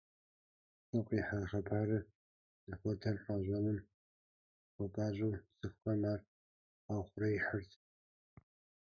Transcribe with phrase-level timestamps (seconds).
[0.87, 2.03] ЛӀым къихьа хъыбарыр
[2.67, 3.79] зыхуэдэр къащӀэным
[4.73, 6.19] хуэпӀащӀэу цӀыхухэм ар
[6.85, 7.71] къаухъуреихьырт.